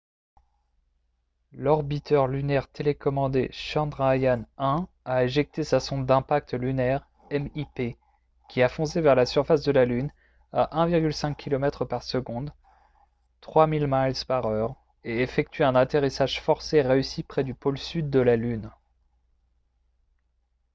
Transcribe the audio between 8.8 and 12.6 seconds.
vers la surface de la lune à 1,5 kilomètres par seconde